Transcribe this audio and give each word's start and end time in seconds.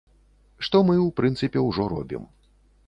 Што 0.67 0.81
мы, 0.87 0.95
у 1.03 1.09
прынцыпе, 1.21 1.59
ужо 1.69 1.83
робім. 1.95 2.27